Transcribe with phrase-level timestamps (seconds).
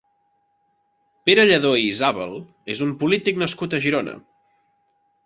[1.29, 2.33] Pere Lladó i Isàbal
[2.77, 4.17] és un polític nascut a Girona.